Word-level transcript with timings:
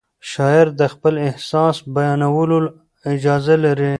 شاعر 0.31 0.67
د 0.79 0.81
خپل 0.93 1.13
احساس 1.27 1.77
بیانولو 1.95 2.57
اجازه 3.13 3.55
لري. 3.65 3.89